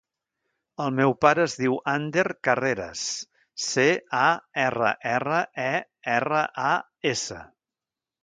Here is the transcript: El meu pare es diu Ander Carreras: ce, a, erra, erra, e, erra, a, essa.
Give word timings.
El 0.83 0.93
meu 0.99 1.11
pare 1.25 1.43
es 1.49 1.57
diu 1.59 1.75
Ander 1.91 2.23
Carreras: 2.47 3.03
ce, 3.65 3.85
a, 4.21 4.23
erra, 4.63 4.95
erra, 5.13 5.43
e, 5.65 5.69
erra, 6.17 6.41
a, 6.71 6.73
essa. 7.13 7.39